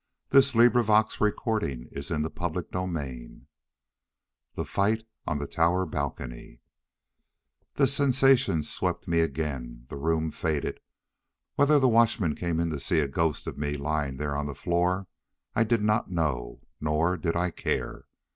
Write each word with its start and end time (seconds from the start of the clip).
I 0.31 0.37
laughed. 0.37 0.49
I 0.55 0.67
pressed 0.67 0.87
the 1.11 1.11
switch 1.11 1.35
at 1.45 1.45
my 1.45 1.53
wrist.... 1.93 2.09
CHAPTER 2.09 3.05
XI 3.05 3.45
The 4.55 4.65
Fight 4.65 5.03
on 5.27 5.37
the 5.37 5.45
Tower 5.45 5.85
Balcony 5.85 6.59
The 7.75 7.85
sensations 7.85 8.67
swept 8.67 9.07
me 9.07 9.19
again. 9.19 9.85
The 9.89 9.97
room 9.97 10.31
faded. 10.31 10.79
Whether 11.53 11.77
the 11.77 11.87
watchmen 11.87 12.33
came 12.33 12.59
in 12.59 12.71
to 12.71 12.79
see 12.79 12.99
a 12.99 13.07
ghost 13.07 13.45
of 13.45 13.59
me 13.59 13.77
lying 13.77 14.17
there 14.17 14.35
on 14.35 14.47
the 14.47 14.55
floor 14.55 15.05
I 15.55 15.63
did 15.63 15.83
not 15.83 16.09
know, 16.09 16.61
nor 16.79 17.15
did 17.15 17.35
I 17.35 17.51
care. 17.51 18.05